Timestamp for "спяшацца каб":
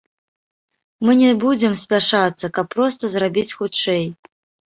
1.83-2.67